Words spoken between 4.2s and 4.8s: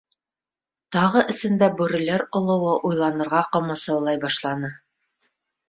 башланы.